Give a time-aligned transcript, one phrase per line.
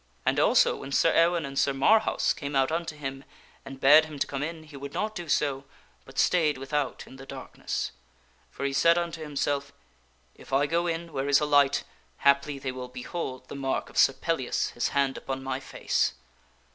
[0.25, 3.23] And also, when Sir Ewaine and Sir Marhaus came out unto him
[3.63, 5.65] and bade him to come in, he would not do so,
[6.05, 7.91] but stayed without in the darkness;
[8.49, 9.71] for he said unto himself,"
[10.35, 11.83] If I go in where is a light,
[12.17, 16.13] haply they will behold the mark of Sir Pellias his hand upon my face."